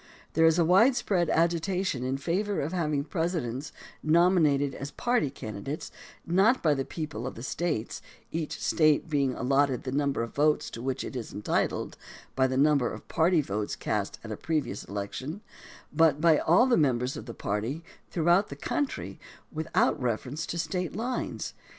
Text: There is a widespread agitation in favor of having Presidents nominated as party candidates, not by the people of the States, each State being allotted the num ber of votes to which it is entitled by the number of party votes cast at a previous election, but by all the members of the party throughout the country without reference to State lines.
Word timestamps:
There 0.33 0.47
is 0.47 0.57
a 0.57 0.65
widespread 0.65 1.29
agitation 1.29 2.03
in 2.03 2.17
favor 2.17 2.59
of 2.59 2.73
having 2.73 3.03
Presidents 3.03 3.71
nominated 4.01 4.73
as 4.73 4.89
party 4.89 5.29
candidates, 5.29 5.91
not 6.25 6.63
by 6.63 6.73
the 6.73 6.83
people 6.83 7.27
of 7.27 7.35
the 7.35 7.43
States, 7.43 8.01
each 8.31 8.59
State 8.59 9.11
being 9.11 9.35
allotted 9.35 9.83
the 9.83 9.91
num 9.91 10.11
ber 10.13 10.23
of 10.23 10.33
votes 10.33 10.71
to 10.71 10.81
which 10.81 11.03
it 11.03 11.15
is 11.15 11.31
entitled 11.31 11.97
by 12.35 12.47
the 12.47 12.57
number 12.57 12.91
of 12.91 13.07
party 13.09 13.41
votes 13.41 13.75
cast 13.75 14.17
at 14.23 14.31
a 14.31 14.37
previous 14.37 14.83
election, 14.85 15.41
but 15.93 16.19
by 16.19 16.39
all 16.39 16.65
the 16.65 16.77
members 16.77 17.15
of 17.15 17.27
the 17.27 17.35
party 17.35 17.83
throughout 18.09 18.49
the 18.49 18.55
country 18.55 19.19
without 19.53 20.01
reference 20.01 20.47
to 20.47 20.57
State 20.57 20.95
lines. 20.95 21.53